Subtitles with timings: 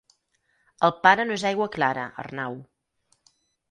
[0.87, 2.61] El pare no és aigua clara, Arnau.